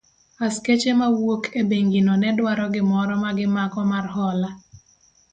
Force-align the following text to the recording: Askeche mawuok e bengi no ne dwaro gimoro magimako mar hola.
Askeche 0.45 0.91
mawuok 0.99 1.43
e 1.59 1.61
bengi 1.69 1.99
no 2.03 2.13
ne 2.21 2.29
dwaro 2.37 2.65
gimoro 2.73 3.13
magimako 3.23 3.79
mar 3.91 4.05
hola. 4.15 4.49